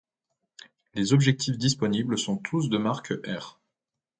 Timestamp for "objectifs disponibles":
1.13-2.17